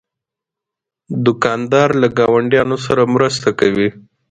[1.25, 3.89] دوکاندار له ګاونډیانو سره مرسته کوي.